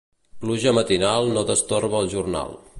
Pluja 0.45 0.73
matinal 0.77 1.31
no 1.37 1.45
destorba 1.53 2.05
el 2.07 2.13
jornal. 2.19 2.61